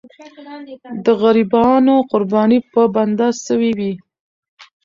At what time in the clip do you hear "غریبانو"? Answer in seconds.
1.21-1.95